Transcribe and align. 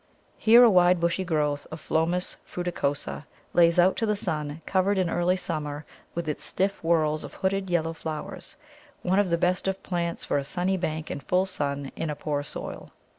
Here 0.39 0.63
a 0.63 0.69
wide 0.71 0.99
bushy 0.99 1.23
growth 1.23 1.67
of 1.69 1.79
Phlomis 1.79 2.35
fruticosa 2.43 3.27
lays 3.53 3.77
out 3.77 3.95
to 3.97 4.07
the 4.07 4.15
sun, 4.15 4.63
covered 4.65 4.97
in 4.97 5.11
early 5.11 5.37
summer 5.37 5.85
with 6.15 6.27
its 6.27 6.43
stiff 6.43 6.79
whorls 6.83 7.23
of 7.23 7.35
hooded 7.35 7.69
yellow 7.69 7.93
flowers 7.93 8.57
one 9.03 9.19
of 9.19 9.29
the 9.29 9.37
best 9.37 9.67
of 9.67 9.83
plants 9.83 10.25
for 10.25 10.39
a 10.39 10.43
sunny 10.43 10.75
bank 10.75 11.11
in 11.11 11.19
full 11.19 11.45
sun 11.45 11.91
in 11.95 12.09
a 12.09 12.15
poor 12.15 12.41
soil. 12.41 12.89